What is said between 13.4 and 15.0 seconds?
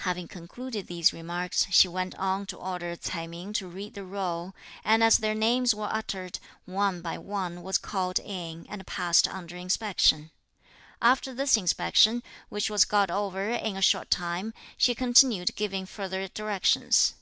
in a short time, she